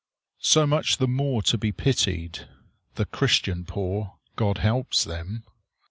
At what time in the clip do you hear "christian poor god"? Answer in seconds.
3.05-4.57